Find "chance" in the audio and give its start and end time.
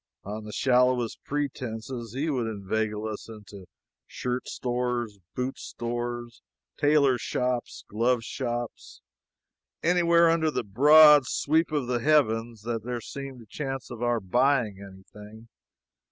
13.45-13.91